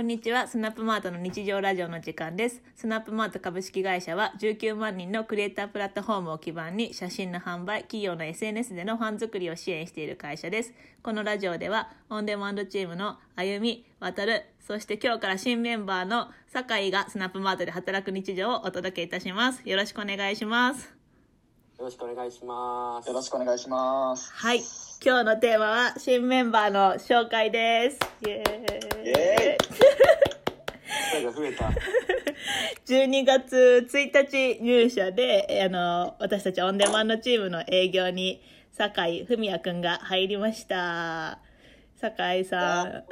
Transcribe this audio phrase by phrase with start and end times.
[0.00, 0.48] こんにちは。
[0.48, 2.62] スナップマートの日常ラジオの時間です。
[2.74, 10.72] スナップマート株式会社は19万人のクリエイタープラットフォームを基盤に写真の販売、企業の SNS でのファン作りを支援している会社です。
[11.02, 19.60] このラジオではオンデマンドチームのあゆみ、わたる、そして今日から新メンバーの酒井がスナップマートで働く日常をお届けいたします。
[19.68, 20.94] よろしくお願いします。
[21.78, 23.06] よろしくお願いします。
[23.06, 24.32] よろしくお願いします。
[24.32, 24.60] はい。
[25.04, 27.98] 今日のテーマは新メンバーの紹介です。
[28.26, 29.06] イエーイ。
[29.06, 29.49] イエ声が増えた。
[32.86, 38.42] 12月1日入社で、えーあの、私たちオンデマンドチームの営業に、
[38.72, 41.38] 酒井文也くんが入りました。
[42.00, 43.02] 酒井さんよ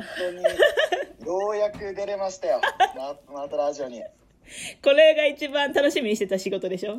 [1.53, 2.61] うやく出れましたよ。
[2.97, 4.03] ママートラジオに。
[4.83, 6.97] これが一番楽しみにしてた仕事でしょ？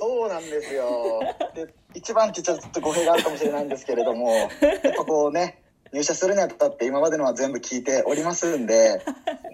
[0.00, 1.20] そうなんですよ。
[1.54, 4.50] で、一番って言っちゃちょっと語弊があるかもしれないんですけれども、やっ
[4.96, 9.00] ぱこうね、入社するにあたって今までのは全部聞いておりますんで、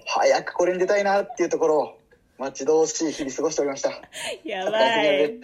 [0.07, 1.99] 早くこれに出たいなっていうところを
[2.39, 3.91] 待ち遠しい日々過ごしておりました。
[4.45, 5.41] やばい。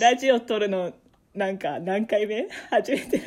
[0.00, 0.92] ラジオ撮るの、
[1.34, 2.48] なんか何回目？
[2.70, 3.20] 初めて い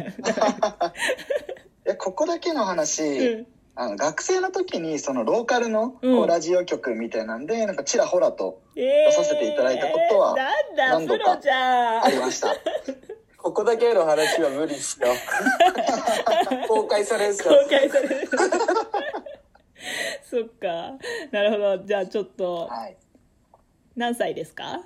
[1.86, 10.34] や、ここだけの話、うんあの学生の時にそのローカルのこうんうラジオ局みたいなんで、なんかちらほらとえー出させていただいたことは
[10.78, 11.38] 何度か。
[12.04, 12.56] ありました。
[12.56, 12.56] こ
[13.56, 15.08] こだけの話は無理っすよ。
[16.67, 18.30] 公開されるんすか公開される。
[20.30, 20.94] そっか。
[21.31, 21.78] なるほど。
[21.80, 22.98] じゃあちょっと、はい。
[23.95, 24.81] 何歳ですか？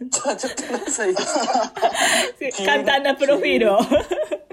[0.00, 1.72] じゃあちょっと何歳ですか？
[2.66, 3.78] 簡単なプロフィールを。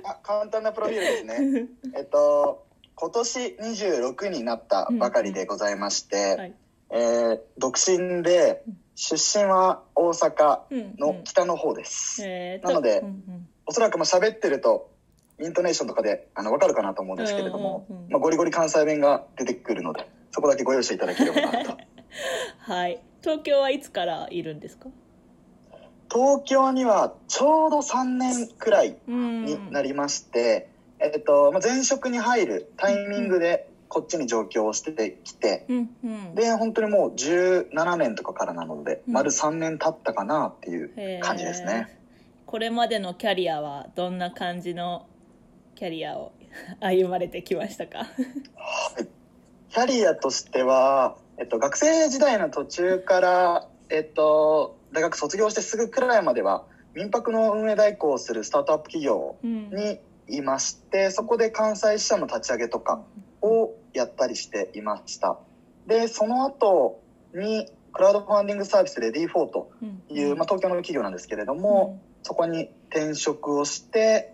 [0.04, 1.67] あ簡単なプロフィールですね。
[1.95, 6.54] えっと、今年26になったばかりでございまして、はい
[6.92, 8.64] えー独身で、
[9.02, 10.59] 出身は大阪
[11.00, 12.22] の北の方です。
[12.25, 14.89] えーなのでうんうんおそらくまあ喋ってると、
[15.39, 21.77] イントネーションとかであの分かるかなと思うんですけれども、うんうんうんまあ、ゴリゴリ関西弁が出てくるので、そこだけご容赦いただければなと。
[22.59, 22.99] はい。
[23.21, 24.89] 東京はいつからいるんですか？
[26.11, 36.36] 東京にはちょうど3年くらいうんになりまして、えっと、まあ、前職に入るタイミングでこっちに上京をしてきて、うんうん。
[36.36, 42.00] で、本当にもう17年とかからなので、うん丸3年経ったかなっていう感じですね。
[42.45, 45.08] これまでのキャリアはどんな感じの
[45.76, 46.32] キャリアを
[46.80, 48.08] 歩まれてきましたか？
[49.70, 63.06] キャリアとしては、えっと、学生時代の途中から、えっと、大学卒業してすぐくらいまでは、民泊の運営代行をするスタートアップ企業うんにいまして、そこで関西支社の立ち上げとかを
[63.99, 65.37] やったりしていました。
[65.86, 67.02] で、その後
[67.33, 74.33] に、クラウドファンディングサービス READYFOR とうんいう、まあ、東京の企業なんですけれども、そこに転職をして、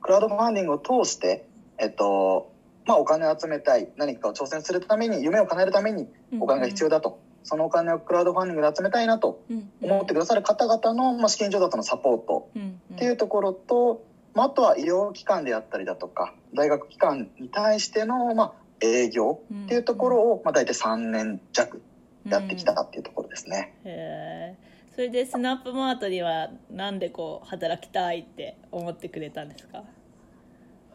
[0.00, 1.46] クラウドファンディングを通して、
[1.78, 2.52] えっと、
[2.86, 6.08] まあ、お金を集めたい、何かを挑戦するために、夢を叶えるために
[6.40, 7.20] お金が必要だと。
[7.44, 9.70] そのお金をクラウドファンディングで集めたいなとうん。
[9.80, 12.96] 思ってくださる方々の、まあ、資金調達のサポートうんうん。
[12.96, 14.02] っていうところと、
[14.34, 21.82] まあ、あとは医療機関であったりだとか、大学機関に対しての、まあ、営業っていうところを、まあ、大体3年弱
[22.26, 23.74] やってきたっていうところですね。
[23.84, 29.84] へえそれでスナップマートにはなんでこう働きたいって思ってくれたんですか？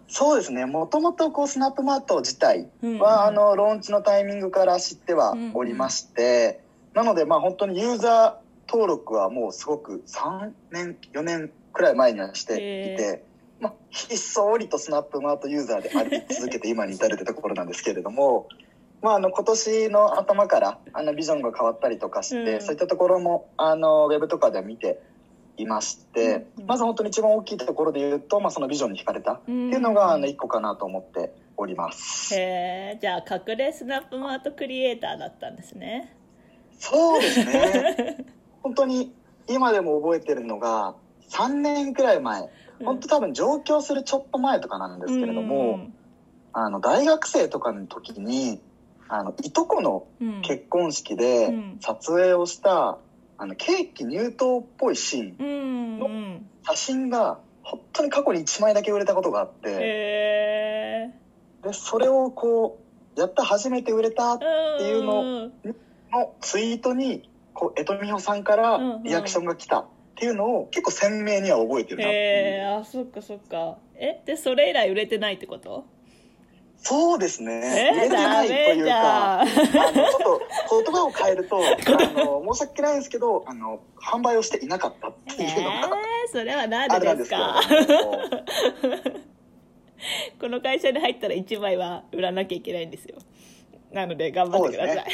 [0.10, 0.66] そうですね。
[0.66, 6.60] もともとこうスナップマート自体うんは、あのローンチのタイミングから知ってはおりまして、
[6.94, 12.58] なのでまあ本当にユーザー登録はもうすごく3年4年くらい前にはしてい
[12.98, 13.24] て、
[13.64, 18.48] まあ、ひっそりとスナップマートユーザーであり続けて今に至るってところなんですけれども。
[19.02, 25.02] まあ、あの今年の頭からあのビジョンが変わったりとかして、うんそういったところもあのウェブとかでは見て
[25.58, 32.34] いまして、うんまず本当に一番大きいところで言うと、まあ、そのビジョンに惹かれたっていうのがあの一個かなと思っております。
[32.34, 36.16] へえじゃあ隠れスナップマートクリエイターだったんですね
[36.80, 38.26] そうですね。
[38.64, 39.14] 本当に
[39.50, 40.96] 今でも覚えてるのが
[41.30, 42.48] 3年くらい前、
[42.84, 45.92] 本当多分上京するちょっと前とかなんですけれども、
[46.54, 48.62] あの大学生とかの時に
[49.08, 50.42] あのいとこのうん。
[50.42, 51.78] 結婚式でうん。
[51.82, 52.98] 撮影をした
[53.38, 61.12] あのケーキ入刀っぽいシーンうんうん写真が本当に過去に1枚だけ売れたことがあって、
[61.64, 62.80] でそれをこ
[63.16, 64.46] うやった初めて売れたって
[64.84, 65.76] いうのうん
[66.14, 72.12] のツイートにこう江戸美穂さんからリアクションが来たっていうのを結構鮮明には覚えてるなっていう。
[72.12, 73.78] へえあそっかそっか。
[73.96, 75.86] えでそれ以来売れてないってこと？
[76.78, 79.72] そうですえね売れてないというかあのちょっ
[80.20, 80.42] と
[80.84, 81.64] 言葉を変えると あ
[82.12, 87.62] の申し訳ないんですけどあの販売をしていなかったってえいうのが、ー、それはなあんでですか
[90.42, 93.16] この会社に入ったら1枚は売らなきゃいけないんですよ。
[93.94, 95.06] なので頑張ってください、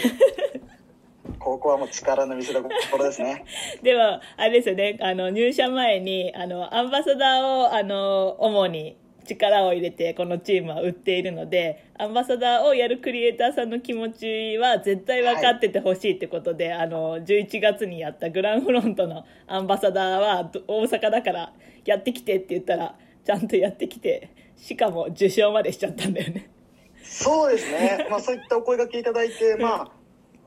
[1.40, 3.46] ここはもう力の見せ所ですね。
[3.82, 21.54] でもあれですよねあの入社前にあのアンバサダーをあの主に力を入れてこのチームは売っているのでアンバサダーをやるクリエイターさんの気持ちは絶対分かっててほしいってことで、あの11月にやったグランフロントのアンバサダーはど大阪だから
[21.86, 22.96] やってきてって言ったら
[23.26, 26.50] ちゃんとやってきてしかも受賞までしちゃったんだよね。
[27.04, 28.08] そうですね。
[28.10, 29.92] まあそういったお声掛けいただいて、まあ、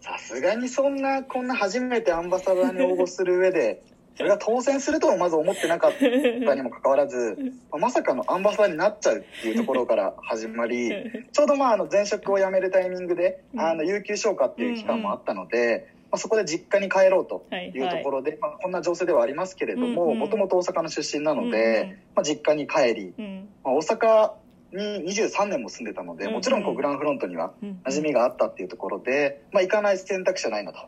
[0.03, 3.83] さすがにそんな、こんな初めてアンバサダーに応募する上で、
[4.17, 7.39] それが当選するとはまず思ってなかったにもかかわらず、
[7.71, 10.91] まさかのアンバサダーになっちゃうっていうところから始まり、
[11.33, 23.49] ちょうどまああの前職を辞めるタイミングで、あの、有給消化っていう期間もあったので、まあ、そこで実家に帰ろうというところで、まあ、こんな情勢ではありますけれども、もともと大阪の出身なのうんうんで、まあ、実家に帰り、うん。
[23.65, 24.33] まあ、大阪
[24.73, 30.79] に23年も住んでたので、もちろんこうグランフロントにはうん馴染みがあったっていうところで、まあ、行かない選択肢はないなと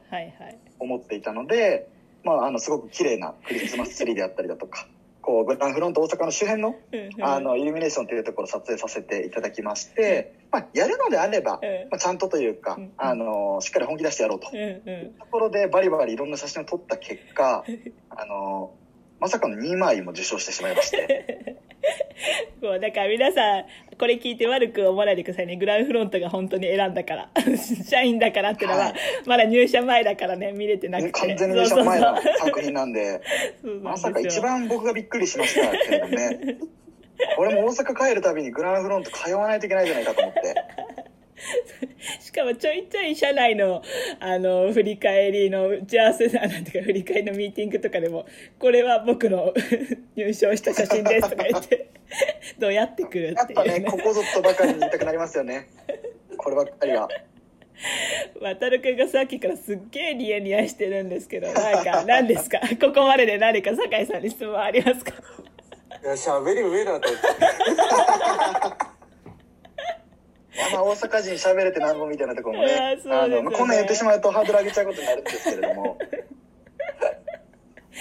[0.79, 1.89] 思っていたので、
[2.25, 4.89] まあ、あのすごく綺麗なクリスマスツリーであったりだとか
[5.21, 6.77] こうグランフロント大阪の周辺の
[7.21, 11.89] あのイルミネーションというところを撮影させていただきまして、まあ、やるのであれば、うん。
[11.91, 14.51] まあ、ちゃんとというかうんあのしっかり本気出してやろうと。
[14.53, 15.15] うんうん。
[15.19, 17.65] ところでバリバリいろんな写真を撮った結果
[18.11, 18.73] あの
[19.19, 21.57] まさかの2枚も受賞してしまいまして。
[22.65, 23.65] もうだから皆さん
[23.99, 25.57] これ聞いて悪く思わないでくださいね。
[25.57, 27.31] グランフロントが本当に選んだから。
[27.85, 28.95] 社員だからっていうのは、はい。
[29.27, 31.13] まだ入社前だからね見れてなくて。
[31.13, 33.21] 完全に入社前の作品なんで
[33.63, 36.57] そうまさか一番僕がびっくりしましたけれどね。
[37.37, 40.41] 俺も大阪帰るたびにグランフロント通わないといけないじゃないかと思って。
[42.21, 43.83] しかもちょいちょい社内の
[44.21, 48.27] あの振り返りの打ち合わせななんていうか振り返りのミーティングとかでも
[48.59, 49.53] これは僕の
[50.17, 51.91] 入賞した写真ですとか言って
[52.59, 53.79] どうやってくるやってぱっいうね。
[53.81, 55.69] ねここぞとばかりに言いたくなりますよね。
[56.37, 57.09] こればっかりは。
[58.41, 62.61] 渡るくんがさっきからすっげえニヤニヤしてるんですけどなんか何ですか？
[62.81, 65.13] ここまでで何か酒井さんに質問ありますか？
[66.03, 67.09] いや喋り上だと
[70.73, 72.97] まあ大阪人喋れてなんぼみたいなところも ね。
[73.11, 75.99] あのまあこんなん言ってしまうとハードル上げちゃうことになるんですけれども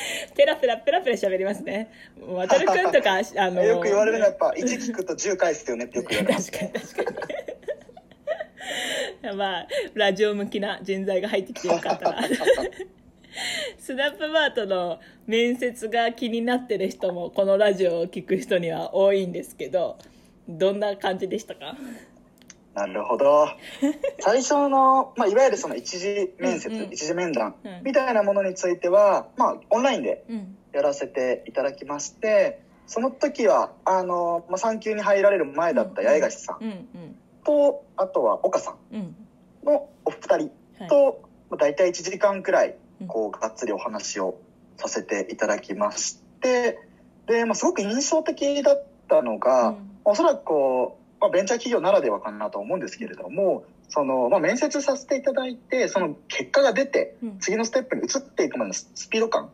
[0.35, 1.91] ペラペラペラペラ喋りますね。
[2.19, 7.17] もう渡るくんとか あのよく言われるのはやっぱ1聞くと10返すよねってよく言われます確かに確かに。
[9.37, 12.21] まあラジオ向きな人材が入ってきてよかったな。
[13.79, 19.97] スナップマートの面接が気になってる人もこのラジオを聞く人には多いんですけど
[20.47, 21.75] どんな感じでしたか？
[22.73, 23.47] なるほど。
[24.19, 26.93] 最初の、まあ、いわゆるその一次面接、うんうん。
[26.93, 27.81] 一次面談うん。
[27.83, 30.57] みたいなものについては、まあ、オンラインでうん。
[30.73, 36.87] やらせていただきまして、その時は、あの、まあ、産休に入られる前だった八重樫さん
[37.43, 39.15] と、あとは岡さんうん。
[39.63, 40.87] のお二人はい。
[40.89, 44.39] と、まあ、大体1時間くらいうん、こう、がっつりお話を
[44.77, 46.79] させていただきまして、
[47.27, 49.89] で、まあ、すごく印象的だったのが、うん。
[50.05, 57.39] おそらくこう、まあ、ベンチャー企業ならではかなと思うんですけれども、その、まあ、面接させていただいて、その結果が出て、うん。
[57.39, 59.49] 次のステップに移っていくまでのススピード感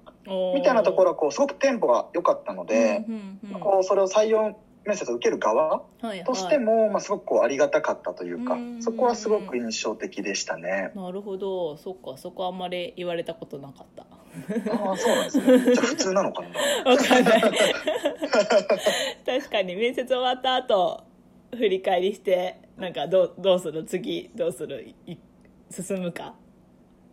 [0.56, 10.92] みたいなところは、こう、すごくテンポが良かったので、うんうんうんこう、それを採用面接を受ける側はいとしても、まあ、すごくこう、ありがたかったというかうん、そこはすごく印象的でしたね。
[10.96, 11.78] なるほど。
[11.78, 14.08] そっかそこあんまり言われたことなかった。
[14.74, 15.60] ああ、そうなんですね。
[15.76, 16.92] じゃあ普通なのかな。
[16.92, 17.42] わかんない。
[19.26, 21.09] 確かに面接終わった後
[21.52, 23.84] 振り返りしてなんかどうどうする？
[23.84, 24.94] 次どうする？
[25.08, 25.18] い
[25.72, 26.36] 進むか？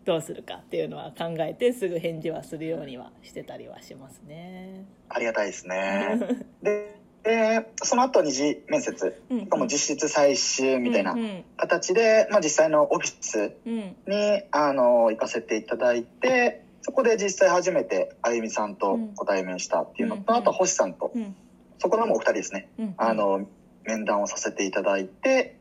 [0.04, 0.56] どうするか？
[0.56, 4.84] っていうのは考えてすぐ返事はするようにはしてたりはしますね。
[5.08, 6.18] ありがたいですね。
[6.62, 11.16] で、でその後二次面接、かも実質最終みたいな
[11.56, 13.96] 形で、まあ、実際のオフィスうん。
[14.06, 21.34] にあの行かせていただいてそこで実際初めてあゆみさんとご対面したっていうのと、うんあと星さんと、うん。
[21.78, 22.94] そこのもうお二人ですね、うん。
[22.96, 23.48] あの
[23.86, 25.56] 面談をさせていただいて、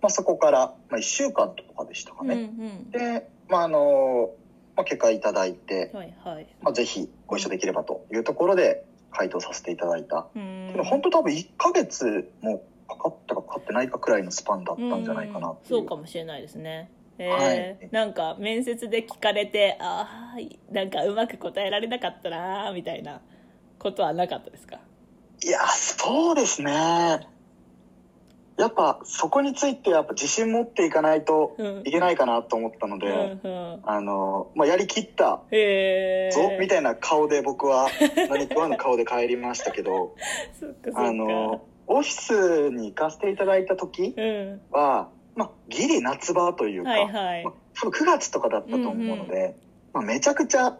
[0.00, 2.90] まあ、そこから、まあ、1週間とかでしたかうんね、うん。
[2.90, 4.30] で、まああの
[4.76, 6.46] まあ、結果いただいて、はいはい。
[6.62, 10.26] まあ、ぜひご一緒できればというところで回答させていただいた。
[10.34, 10.68] うん。
[10.72, 15.52] けど本当多分1ヶ月もかかったかかかってないかくらいのスパンだったんじゃないかなう。
[15.52, 15.56] ん。
[15.64, 16.90] そうかもしれないですね。
[17.18, 17.30] えー。
[17.30, 17.88] はい。
[17.92, 23.20] なんか面接で聞かれてああなんかうまく答えられなかったなーみたいな
[23.78, 24.80] ことはなかったですか？
[25.44, 27.28] いやそうですね
[28.56, 31.82] やっぱそこについてやっぱ自信持っていかないとうん。
[31.84, 33.80] いけないかなと思ったので、うんうん。
[33.84, 36.30] あの、まあ、やりきったへえ。
[36.30, 37.88] ぞ、みたいな顔で僕は
[38.30, 40.14] 何食わぬ顔で帰りましたけど
[40.94, 44.60] あのオフィスに行かせていただいた時うん。
[44.70, 47.44] はまあ、ギリ夏場というか、はいはい。
[47.44, 49.56] まあ、多分9月とかだったと思うので、
[49.92, 50.78] まあ、めちゃくちゃ、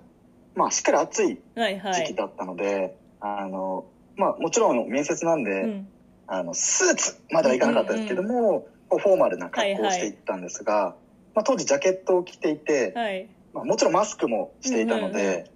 [0.54, 1.94] まあ、しっかり暑いはいはい。
[1.94, 5.88] 時期だったので、あの、まあ、もちろん面接なんで、うん。
[6.26, 10.94] あの、スーツまではいかなかったですけども、こうフォーマルな格好をしていったんですが、
[11.34, 13.28] まあ、当時ジャケットを着ていて、はい。
[13.52, 15.50] まあ、もちろんマスクもしていたので、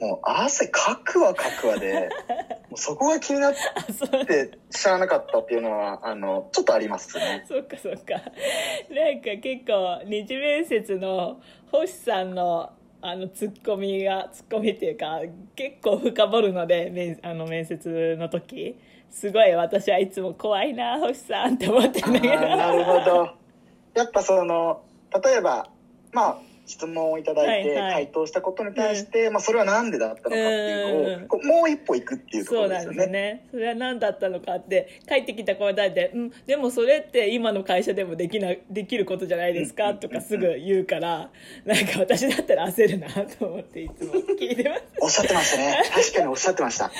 [0.00, 2.10] もう汗かくわかくわで、
[2.68, 3.54] もうそこが気になっ。
[4.26, 7.44] て知らなかったっていうのは、あの、ちょっとありますね。
[7.46, 8.14] そっかそっか。
[8.90, 11.40] なんか結構二次面接の
[11.70, 12.70] 星さんの
[13.06, 15.20] あのツッコミがツッコミっていうか
[15.54, 18.78] 結構深掘るので面あの面接の時
[19.10, 22.34] すごい私はいつも怖いな星さんって思ってあんだけど。
[22.34, 23.30] ーなるほど。
[23.94, 24.82] やっぱその、
[25.24, 25.68] 例えば、
[26.12, 33.06] まあ、質問をいただいてはいはい回答したことに対して、まあ、それはなんでだったのかっていうのを、こうもう一歩行くっていうとこそうなんろですよね。
[33.06, 33.48] ですね。
[33.50, 41.30] それは何だったのかって帰ってきた答えで、うん、でもそれって今の会社でもできなできることじゃないですかとかすぐ言うから、
[41.66, 44.82] なんか私だったら焦るなと思っていつも聞いてます。
[45.00, 45.82] おっしゃってましたね。
[45.94, 46.90] 確かにおっしゃってました。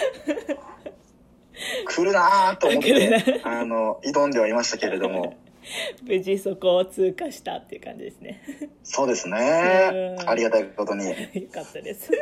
[1.87, 5.37] 来るなぁと思っ来るなて、あの、挑んではいましたけれども。
[6.07, 8.43] 無事そこを通過したっていう感じですね。
[8.83, 10.25] そうですねう。
[10.25, 11.09] んありがたいことに。
[11.09, 11.15] よ
[11.53, 12.11] かったです。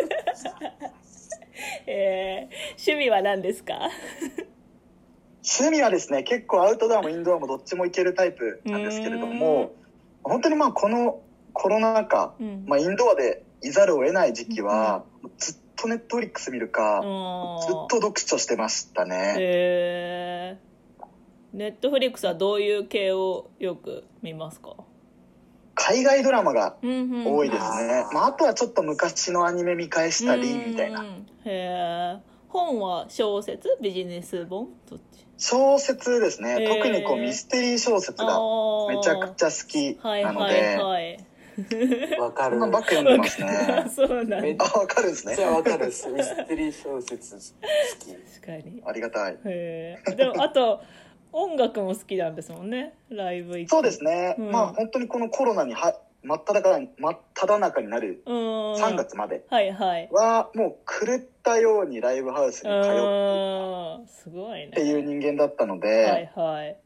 [1.86, 3.90] えー、趣味は何ですか？
[5.44, 9.72] 趣味はですね、結構アウトドアもインドアもどっちも行けるタイプなんですけれども、
[10.22, 11.20] 本当にまあこの
[11.52, 15.04] コロナ禍、うんまあインドアでいざるを得ない時期は、
[15.38, 17.00] ずっとネットフリックス見るか、
[17.66, 19.34] ずっと読書してましたね。
[19.38, 21.04] えー、
[21.52, 24.76] ネットフリックスはどういう系をよく見ますか？
[25.74, 28.04] 海外ドラマが多多いですね。
[28.12, 31.04] まああとはちょっと昔のアニメ見返したり、みたいな。
[31.04, 33.76] へえ本は小説？
[33.80, 34.68] ビジネス本？
[34.88, 35.26] どっち？
[35.38, 36.68] 小説ですね。
[36.68, 38.38] 特にこうミステリー小説が
[38.88, 41.26] めちゃくちゃ好きはいなのはいで、はい
[42.20, 42.58] わかる。
[42.58, 43.86] まあばっか読んでますね。
[43.94, 45.36] そうなんだめっあ、わかるんですね。
[45.42, 46.08] ゃわかるです。
[46.08, 47.40] ミステリー小説好
[47.98, 48.12] き。
[48.40, 49.38] 確かにありがたい。
[49.44, 50.82] へえでもあと
[51.32, 54.36] 音楽も好きなんですもんねライブ行くそうですね。
[54.38, 58.34] うんまあ本当にこのコロナには真っ只中に真っ只中になるうん
[58.74, 66.76] 3月まではいはいはもう狂ったようにライブハウスに通ってうんすごいねっていう人間だったのはいで、はい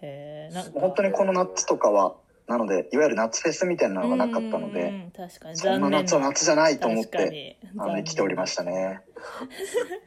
[0.00, 2.14] へえなんか本当にこの夏とかは、
[2.46, 5.56] なので、いわゆる夏フェスみたいなのがなかったのうんうで、ん確かに。
[5.56, 9.00] そんな夏は夏じゃないと思って、あの生きておりましたね。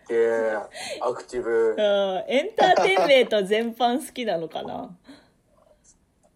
[0.10, 0.60] えー、
[1.02, 1.72] アクティブ。
[1.72, 1.74] う。
[1.76, 1.78] ん
[2.32, 4.96] エンターテインメント全般好きなのかな？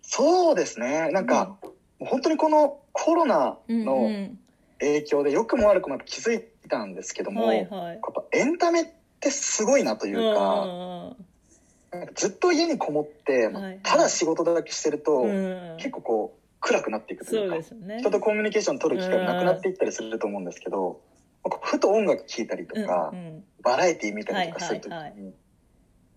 [0.02, 1.12] そうですね。
[1.12, 1.58] なんか、
[2.00, 4.38] 本当にこのコロナうんのうん。
[4.80, 8.86] 影響で良くも悪くも気づいたんですけども、はいやっはいぱエンタメっ
[9.20, 11.16] てすごいなというか、なんか
[12.16, 15.30] ずっと家にこもって、はいただ仕事だけしてると、うん。
[15.30, 18.00] うん結構こう暗くなっていくといそううかね。
[18.00, 21.02] 人とコミュニケーション取る機会がなくなっていったりすると思うんですけど、
[21.44, 25.34] まあふと音楽聴いたりとか、うんうんバラエティー見たりとかするときに、はいはい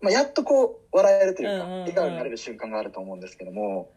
[0.01, 1.79] まあ、やっとこう笑えるというか、うんうんうん。
[1.81, 3.91] 笑顔になれる瞬間があると思うんですけども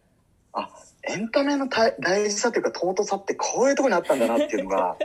[0.52, 0.70] あ
[1.02, 4.96] エンタメの大大事さというか尊さってこういうところにあったんだなっていうのが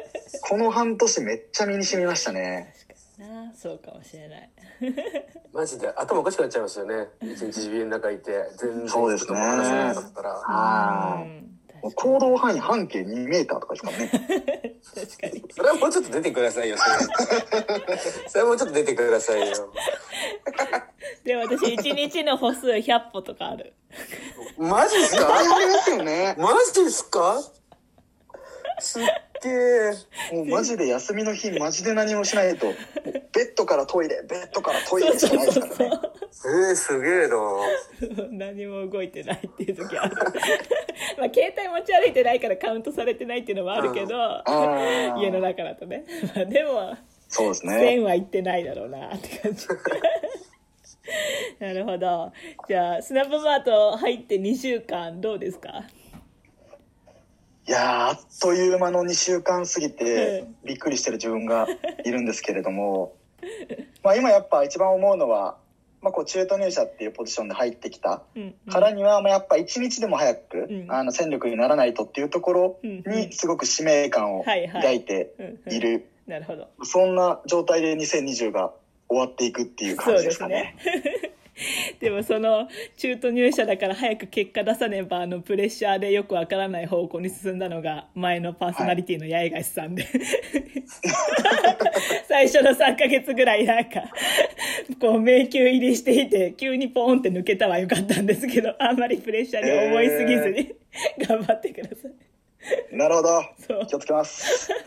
[0.41, 2.73] この半年めっちゃ身に染みましたね。
[3.27, 4.49] なそうかもしれない
[5.53, 7.07] マジで頭おかしくなっちゃいますよね。
[7.21, 10.29] 一日自分の中いて、全然そうですね話せなかったら。
[10.29, 11.49] はいうん
[11.95, 14.09] 行動範囲半径2メーターとかですからね。
[14.95, 17.97] 確かに それはもうちょっと出てくださいよ、それ。
[18.29, 19.73] それはもうちょっと出てくださいよ。
[21.25, 23.73] で私一日の歩数100歩とかある
[24.57, 26.35] マジっす大か変ありますよね。
[26.37, 27.41] マジっすか？
[28.79, 29.03] すっ
[29.43, 29.91] げえ。
[30.35, 32.67] もうマジで休みの日マジで何もしないと、
[33.43, 35.99] ッドからトイレ、ベッドからトイレしかないですからね。
[36.45, 37.37] えー、すげえな。
[38.31, 40.15] 何も動いてないっていう時ある。
[41.17, 44.13] まあ携帯持ち歩いてないからカウントされてないっていうのもあるけど、
[45.19, 46.95] 家の中だとね、 まあ、でも
[47.29, 47.75] そうですね。
[47.75, 49.67] 1000はいってないだろうなって感じ。
[51.59, 52.31] なるほど。
[52.67, 55.83] じゃあスナップマート入って2週間どうですか？
[57.65, 61.65] いやーあっという間の2週間過ぎてうびっくりしてる自分が
[62.03, 63.15] いるんですけれども、
[64.03, 65.57] まあ今やっぱ一番思うのは、
[66.01, 68.21] まあこう中途入社っていうポジションで入ってきた
[68.69, 70.91] からには、まあやっぱ一日でも早く、うん。
[70.91, 75.33] あの戦力にならないとっていうところうんにすごく使命感を抱いて
[75.69, 76.67] いる、なるほど。
[76.83, 78.73] そんな状態で2020が
[79.09, 80.75] 終わっていくっていう感じですかね。
[81.99, 82.67] でもその
[82.97, 90.07] 中途入社だから早く結果出さねばあのプレッシャーでよくわからない方向に進んだのが前のパーソナリティの八重樫さんで、
[92.27, 94.03] 最初の3ヶ月ぐらいなんか
[94.99, 100.75] こう迷宮入りしていて急にポーンって抜けたはよかったんですけどあんまりプレッシャーに思いすぎずに、
[101.27, 102.95] 頑張ってください。
[102.95, 103.43] なるほど。
[103.87, 104.71] 気をつけます。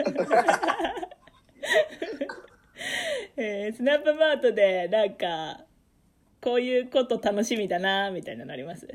[3.39, 5.66] えースナップマートでなんか
[6.47, 8.87] こういうこと楽しみだなみたいなのあります？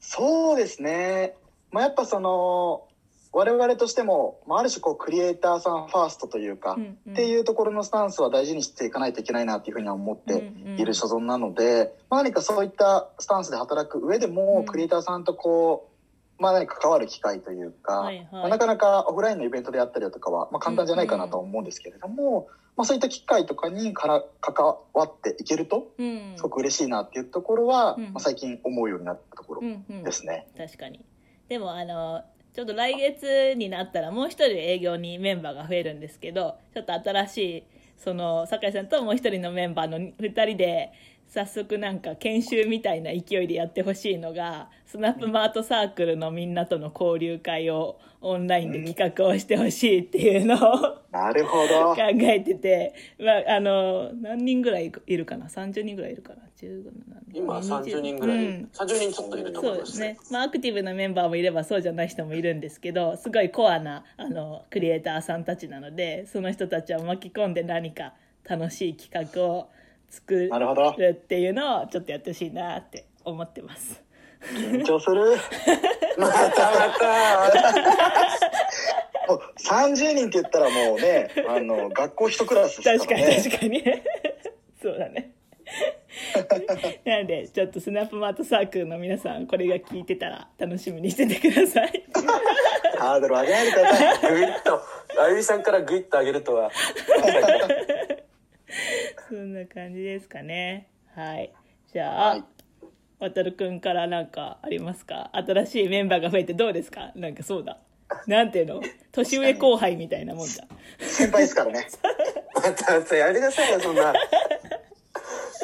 [0.00, 1.34] そうですね。
[1.72, 2.86] まあ、やっぱその、
[3.32, 7.12] 我々としても、まあ、ある種こう、クリエイターさんファーストというか、うんうん。
[7.14, 14.66] っていうところのスタンスは大事にしていかないといけないなっていうふうには思っている所存なので、まあ、何かそういったスタンスで働く上でも、うん。
[14.66, 15.90] クリエイターさんとこ
[16.38, 18.28] う、まあ何か関わる機会というか、はいはい。
[18.30, 26.32] まあなかなかオフラインのイベントであったりだとかは、まあ、簡単じゃないかなとは思うんですけれども、まあそういった機会とかにから関わっていけると、うん。
[26.36, 28.04] すごく嬉しいなっていうところは、うん。
[28.04, 30.02] まあ、最近思うようになったところうんうん。
[30.02, 30.46] ですね。
[30.56, 31.04] 確かに。
[31.48, 32.22] でもあの
[32.54, 37.64] ちょっと来月になったらもう一人営業にメンバーが増えるんですけどちょっと新しい
[37.96, 40.92] その酒井さんともう一人のメンバーの2人で
[41.34, 51.92] 早速なんか研修みたいな勢いでやってほしいのがスナップマートサークルのみんなとの交流会をオンラインで企画をしてほしいっていうのをなるほど。
[51.96, 52.02] 考。
[52.02, 56.84] えてて、まあ、あの何人ぐらいいるかな？30人ぐらいいるかな？15
[57.32, 58.68] 今20 30人ぐらい、うん。
[58.72, 59.80] 30人ちょっといると思そいうまね。
[59.80, 68.14] ですすね、まあ、アクティブなメンバーもいればそうじゃない人もいるんですけどすごいコアなあのクリエイターさんたちなのでその人たちを巻き込んで何か
[68.48, 69.68] 楽しい企画を
[70.14, 70.66] 作なる
[71.10, 74.02] っていうのをちょっとやってほしいなって思ってます。
[74.54, 75.36] 緊張する？
[76.18, 76.50] またま
[76.98, 77.72] た
[79.26, 83.42] もう30人って言ったらもうね、あの、学校一クラスです確からに。
[83.42, 83.82] 確かに
[84.82, 85.32] そうだね
[87.04, 92.04] なのでちょっとスナップマートサークルの皆さんこれが聞いてたら楽しみにしててください
[92.98, 94.18] ハードル上げないでください。
[94.34, 94.80] ぐいっと
[95.20, 96.70] あゆみさんからグイッと上げるとは
[99.34, 100.86] そんな感じですかね。
[101.16, 101.52] はい。
[101.92, 102.44] じゃあ、はい。
[103.18, 105.30] わたるくんからなんかありますか？
[105.32, 107.10] 新しいメンバーが増えてどうですか？
[107.16, 107.78] なんかそうだ。
[108.28, 108.80] なんていうの？
[109.10, 110.64] 年上後輩みたいなもんだ
[111.00, 111.88] 先輩ですからね。
[112.54, 114.12] またさやめてくださいよそんな。
[114.12, 114.14] い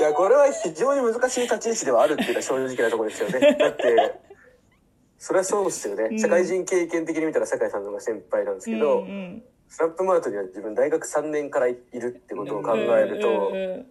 [0.00, 3.56] やこれは非常に難しい立ち位置ではあるっていうのは正直なところですよね。
[3.56, 4.20] だって
[5.16, 6.18] それはそうですよね、うん。
[6.18, 13.86] 社会人経験的に見たら酒井さんの方が先輩なんですけど、うんうんスナップマートには自分大学3年からいるってことを考えると、うんうんうん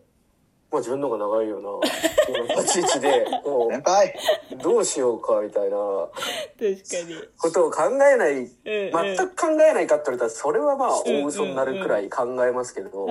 [0.72, 2.56] まあ自分の方が長いよな。
[2.62, 4.14] 立ち位置でこ先輩。
[4.54, 5.78] うどうしようかみたいな。
[5.78, 6.16] 確
[6.60, 7.28] かに。
[7.40, 9.16] ことを考えないうんうん。
[9.16, 13.08] 全く考えないかって言われたらそれはまあ大嘘になるくらい考えますけど、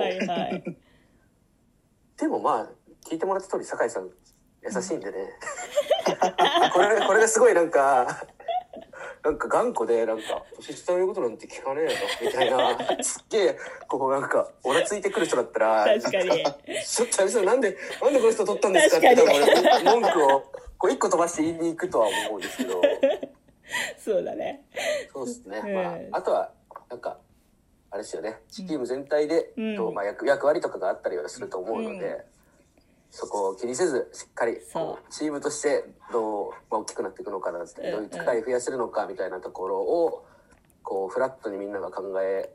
[2.15, 2.69] でもまあ
[3.09, 4.09] 聞いてもらった通り酒井さん
[4.61, 5.17] 優しいんでね。
[6.71, 8.25] これこれがすごいなんか
[9.23, 16.43] なんか頑固でなんか年下の言うことなんて聞かねえよみたいな すっげえこうなんかオラついてくる人だったら確かに。
[16.85, 19.15] ちょっとあれさんなんでなんでこの人取ったんですかって
[19.83, 20.43] 文句を
[20.77, 22.81] こう一個飛ばして言いに行くとは思うんですけど。
[23.97, 24.63] そうだね。
[25.13, 25.73] そうですね、うん。
[25.75, 25.81] ま
[26.17, 26.51] ああとは
[26.89, 27.17] なんか
[27.91, 28.37] あれですよね。
[28.49, 29.75] チーム全体で、うん。
[29.75, 32.21] とまあ、役役割とかがあったりはすると思うので、うん
[33.11, 34.57] そこを気にせずしっかり
[35.09, 40.25] チームとしてどう、まあ、大きくなっていくのかなどういう機会を増やせるのかみたいなところを
[40.83, 42.51] こうフラットにみんなが考え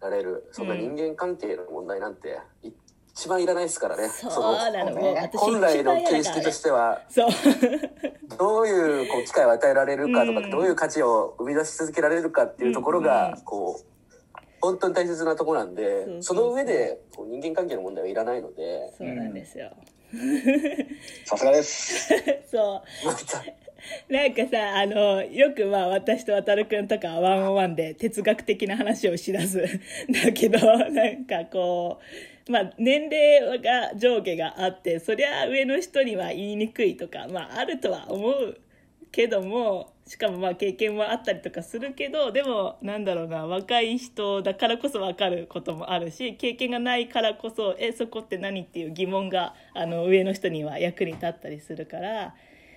[0.00, 2.38] られるそんな人間関係の問題なんて
[3.16, 4.08] 一番いらないですからね。
[4.08, 7.00] そうの本来の形式としては
[8.38, 10.50] どういうこう機会を与えられるかとか、うん。
[10.50, 13.40] どういう価値を生み出し続けられるかっていうところうんうがん。
[13.40, 13.95] こう
[14.66, 18.92] 本当に大切なところなんでそうそうその上でこう人間関係の問題はいらないので。
[18.98, 19.70] そうなんですよ、
[21.24, 22.08] さすがです。
[22.50, 22.82] そ
[24.08, 24.12] う。
[24.12, 29.60] なんかさあのよくまあ私と渡くんとかはワンオンワンで哲学的な話をしだす。
[30.10, 32.00] だけどなんかこ
[32.48, 38.58] うまあ年齢が上下があってそりゃ上の人には言いにくいとかまああるとは思う
[39.12, 52.34] けどもしかもまあ経験もあったりとかするけどでもなんだろうな若い人だからこそ分かることもあるし経験がないからこそえそこって何っていう疑問があの上の人には役に立ったりするから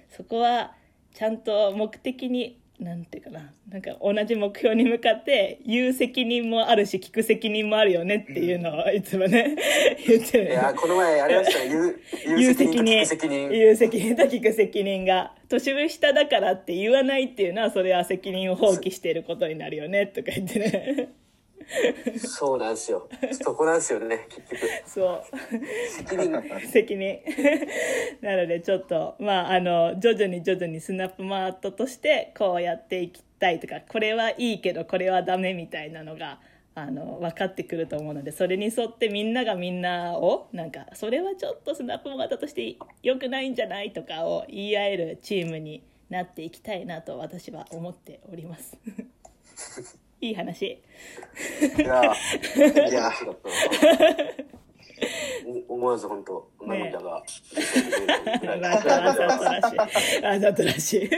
[0.10, 0.74] そこは
[1.14, 3.52] ちゃんと目的になんていうかな。
[3.70, 9.56] なんか同じ目標に向かって言う責任もあるし聞く責任もあるよねっていうのをいつもね
[10.08, 10.46] 言ってる。
[10.46, 12.86] いやこの前ありましたね言う 言言うう責任。
[12.86, 13.50] と聞く責任。
[13.52, 15.34] 言う責任と 聞く責任が。
[15.50, 21.10] 年上下だからって言わないっていうのはそれは責任を放棄していることになるよねとか言ってね
[22.18, 23.08] そうなんですよ。
[23.32, 24.60] そこなんですよね結局。
[24.86, 25.24] そう。
[25.90, 26.70] 責任。
[26.72, 27.20] 責任。
[28.22, 36.40] なのでちょっとまああの徐々に徐々にスナップマートとしてこうやっていきたいとかこれはいいけどこれはダメみたいなのが
[36.76, 48.78] あの分かってくると思うのでそれに沿ってみんながみんなをなんかそれはちょっとスナップ型として良くないんじゃないとかを言い合えるチームになっていきたいなと私は思っております。
[50.22, 50.66] いい話。
[50.66, 50.82] い
[51.80, 53.30] やー、いやだった
[55.68, 57.24] 思わず本当涙がわ
[58.84, 60.22] ざわざとらしい。
[60.22, 61.10] わざとらしい。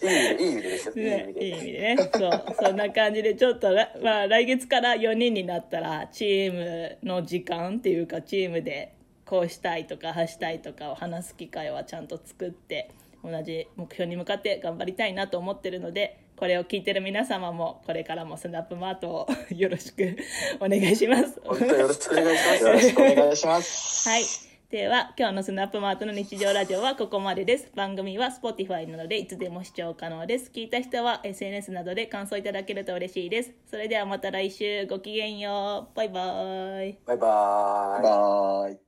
[0.00, 1.34] いい意味ででですね。
[1.38, 12.90] いい意味でねそうそんな感じでちょっとら、まあ、来月から4人になったらチームの時間っていうかチームでこうしたいとかああしたいとかを話す機会はちゃんと作って
[13.24, 20.16] 同じ目標に向かって頑張りたいなと思ってるのでこれを聞いてる皆様もこれからもスナップマートをよろしく
[20.60, 21.40] お願いします。
[21.40, 22.62] よろしくお願いします。
[22.64, 24.08] よろしくお願いします。
[24.08, 24.22] はい。
[24.70, 27.70] では、今日のスナップマートの日常ラジオはここまでです。
[27.74, 30.50] 番組は Spotify などでいつでも視聴可能です。
[30.54, 33.54] 聞いた人は SNS などで感想いただけると嬉しいです。
[33.66, 35.96] それではまた来週ごきげんよう。
[35.96, 36.98] バイバイ。
[37.06, 38.02] バイバーイ。
[38.02, 38.87] バイバイ。